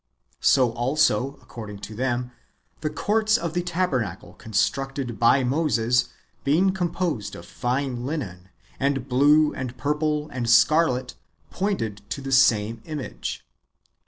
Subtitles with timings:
[0.39, 2.31] So also, according to them,
[2.79, 6.09] the courts" of the tabernacle constructed by Moses,
[6.43, 11.13] being composed of fine linen, and blue, and purple, and scarlet,
[11.51, 13.45] pointed to the same image.